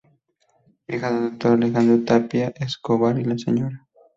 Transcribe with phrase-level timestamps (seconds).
[0.87, 1.51] Hija del Dr.
[1.51, 3.87] Alejandro Tapia Escobar y la Sra.